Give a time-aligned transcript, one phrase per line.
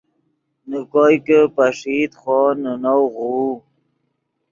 [0.69, 3.49] نے کوئے کہ پݰئیت خوو نے نؤ غوؤ